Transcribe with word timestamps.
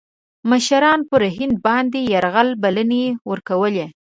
مشـرانو 0.49 1.07
پر 1.11 1.21
هند 1.35 1.55
باندي 1.65 2.01
د 2.05 2.07
یرغل 2.11 2.49
بلني 2.63 3.03
ورکولې. 3.29 3.85